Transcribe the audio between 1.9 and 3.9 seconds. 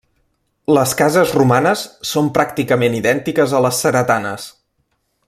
són pràcticament idèntiques a les